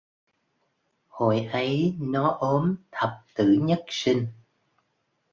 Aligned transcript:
Hồi 1.07 1.45
ấy 1.53 1.95
nó 1.99 2.27
ốm 2.29 2.75
thập 2.91 3.25
tử 3.35 3.59
Nhất 3.61 3.85
Sinh 3.87 4.27